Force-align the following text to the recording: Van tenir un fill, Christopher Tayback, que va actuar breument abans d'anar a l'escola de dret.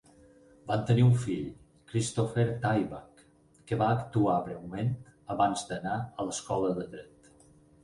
Van 0.69 0.85
tenir 0.85 1.03
un 1.07 1.11
fill, 1.25 1.43
Christopher 1.91 2.45
Tayback, 2.63 3.21
que 3.73 3.79
va 3.83 3.91
actuar 3.99 4.41
breument 4.49 4.91
abans 5.37 5.69
d'anar 5.71 5.95
a 6.03 6.29
l'escola 6.31 6.75
de 6.83 6.91
dret. 6.99 7.33